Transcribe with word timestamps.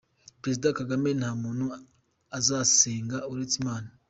Prezida 0.41 0.67
Kagame 0.79 1.09
nta 1.19 1.31
muntu 1.41 1.65
azasenga 2.37 3.17
uretse 3.31 3.55
Imana. 3.61 3.89